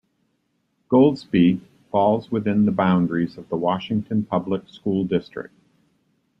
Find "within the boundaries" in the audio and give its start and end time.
2.31-3.37